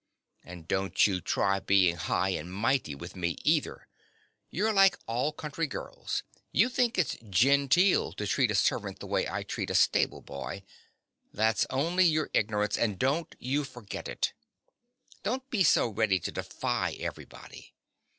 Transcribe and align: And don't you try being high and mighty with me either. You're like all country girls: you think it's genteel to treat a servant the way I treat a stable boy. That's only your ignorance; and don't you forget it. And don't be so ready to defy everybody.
And 0.43 0.67
don't 0.67 1.05
you 1.05 1.21
try 1.21 1.59
being 1.59 1.95
high 1.95 2.29
and 2.29 2.51
mighty 2.51 2.95
with 2.95 3.15
me 3.15 3.37
either. 3.43 3.87
You're 4.49 4.73
like 4.73 4.97
all 5.05 5.31
country 5.31 5.67
girls: 5.67 6.23
you 6.51 6.69
think 6.69 6.97
it's 6.97 7.17
genteel 7.29 8.13
to 8.13 8.25
treat 8.25 8.49
a 8.49 8.55
servant 8.55 8.97
the 8.97 9.05
way 9.05 9.29
I 9.29 9.43
treat 9.43 9.69
a 9.69 9.75
stable 9.75 10.21
boy. 10.23 10.63
That's 11.31 11.67
only 11.69 12.03
your 12.05 12.31
ignorance; 12.33 12.79
and 12.79 12.97
don't 12.97 13.35
you 13.37 13.63
forget 13.63 14.07
it. 14.07 14.33
And 15.13 15.21
don't 15.21 15.49
be 15.51 15.63
so 15.63 15.87
ready 15.87 16.19
to 16.21 16.31
defy 16.31 16.93
everybody. 16.93 17.75